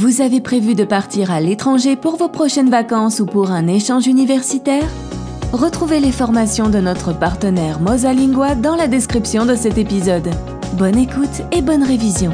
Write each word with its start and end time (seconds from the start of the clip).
Vous 0.00 0.20
avez 0.20 0.40
prévu 0.40 0.76
de 0.76 0.84
partir 0.84 1.32
à 1.32 1.40
l'étranger 1.40 1.96
pour 1.96 2.18
vos 2.18 2.28
prochaines 2.28 2.70
vacances 2.70 3.18
ou 3.18 3.26
pour 3.26 3.50
un 3.50 3.66
échange 3.66 4.06
universitaire? 4.06 4.88
Retrouvez 5.52 5.98
les 5.98 6.12
formations 6.12 6.70
de 6.70 6.78
notre 6.78 7.12
partenaire 7.12 7.80
Mosalingua 7.80 8.54
dans 8.54 8.76
la 8.76 8.86
description 8.86 9.44
de 9.44 9.56
cet 9.56 9.76
épisode. 9.76 10.30
Bonne 10.74 10.96
écoute 10.96 11.42
et 11.50 11.62
bonne 11.62 11.82
révision. 11.82 12.30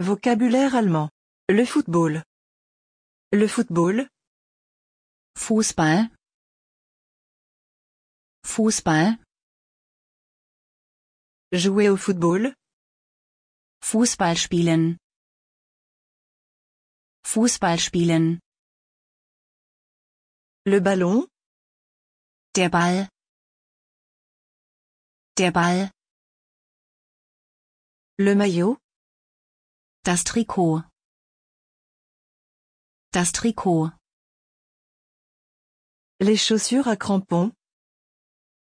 Vocabulaire 0.00 0.76
allemand. 0.76 1.08
Le 1.48 1.64
football. 1.64 2.22
Le 3.32 3.48
football, 3.48 4.06
Fußball 5.38 6.10
Fußball 8.46 9.16
jouer 11.54 11.88
au 11.88 11.96
football, 11.96 12.52
Fußball 13.92 14.38
spielen. 14.38 14.96
Fußball 17.26 17.78
spielen. 17.78 18.40
Le 20.64 20.80
ballon, 20.80 21.26
Der 22.56 22.70
Ball. 22.70 23.06
Der 25.36 25.52
Ball. 25.52 25.90
Le 28.16 28.34
maillot, 28.34 28.78
Das 30.04 30.24
Trikot. 30.24 30.84
Das 33.12 33.32
Trikot. 33.32 33.90
Les 36.18 36.38
chaussures 36.38 36.86
à 36.86 36.96
crampons, 36.96 37.52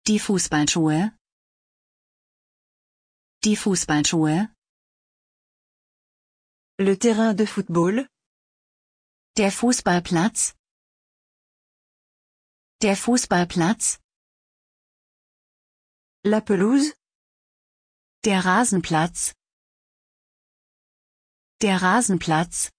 Die 0.08 0.20
Fußballschuhe. 0.20 1.18
Die 3.46 3.56
Fußballschuhe 3.56 4.55
le 6.78 6.98
terrain 6.98 7.34
de 7.34 7.46
football, 7.46 8.06
Der 9.38 9.50
Fußballplatz. 9.50 10.56
Der 12.82 12.98
Fußballplatz. 12.98 14.02
La 16.24 16.42
pelouse, 16.42 16.94
Der 18.26 18.44
Rasenplatz. 18.44 19.34
Der 21.62 21.82
Rasenplatz. 21.82 22.72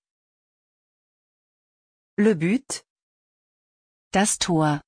Le 2.18 2.34
but, 2.34 2.84
Das 4.12 4.38
Tor. 4.38 4.82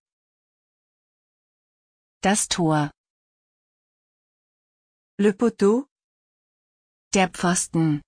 Das 2.21 2.49
Tor. 2.49 2.91
Le 5.19 5.33
poteau, 5.33 5.87
Der 7.15 7.31
Pfosten 7.31 8.03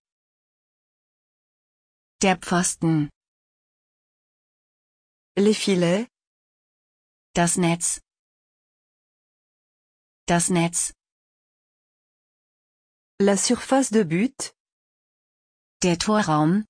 Der 2.23 2.37
Pfosten. 2.37 3.09
Les 5.37 5.55
filets, 5.55 6.07
Das 7.35 7.57
Netz. 7.57 8.03
Das 10.27 10.51
Netz. 10.51 10.93
La 13.19 13.39
surface 13.39 13.91
de 13.91 14.05
but, 14.05 14.53
Der 15.83 15.97
Torraum. 15.99 16.67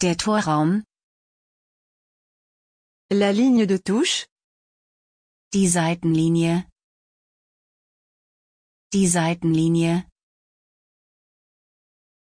Der 0.00 0.16
Torraum. 0.16 0.84
La 3.10 3.30
ligne 3.32 3.66
de 3.66 3.76
touche, 3.76 4.26
Die 5.52 5.68
Seitenlinie. 5.68 6.66
Die 8.94 9.06
Seitenlinie. 9.06 10.08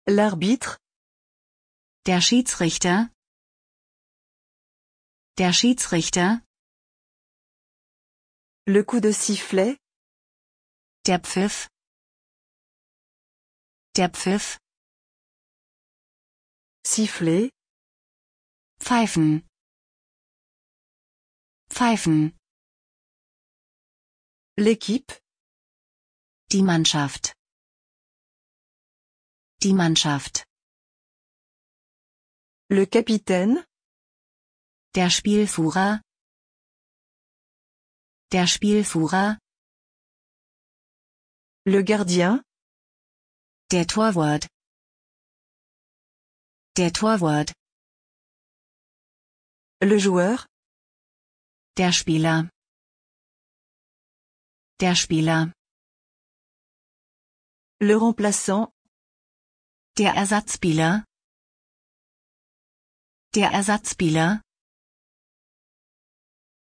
L'arbitre, 0.07 0.79
Der 2.07 2.21
Schiedsrichter. 2.21 3.09
Der 5.39 5.53
Schiedsrichter. 5.53 6.45
Le 8.67 8.83
coup 8.83 9.01
de 9.01 9.11
sifflet, 9.11 9.79
Der 11.07 11.19
Pfiff. 11.19 11.67
Der 13.95 14.09
Pfiff. 14.11 14.59
Siffler, 16.85 17.49
Pfeifen. 18.79 19.47
Pfeifen. 21.71 22.37
L'équipe, 24.59 25.11
Die 26.51 26.61
Mannschaft. 26.61 27.33
Die 29.63 29.73
Mannschaft 29.73 30.45
le 32.69 32.85
capitaine, 32.85 33.63
Der 34.95 35.09
Spielführer. 35.09 36.01
Der 38.31 38.47
Spielführer. 38.47 39.37
Le 41.65 41.83
gardien, 41.83 42.41
Der 43.71 43.85
Torwart. 43.85 44.47
Der 46.77 46.91
Torwart. 46.91 47.53
Le 49.81 49.97
joueur, 49.97 50.47
Der 51.77 51.91
Spieler. 51.91 52.49
Der 54.79 54.95
Spieler. 54.95 55.53
Le 57.79 57.95
remplaçant, 57.95 58.71
Der 59.97 60.13
Ersatzspieler 60.15 61.05
Der 63.35 63.49
Ersatzspieler 63.51 64.39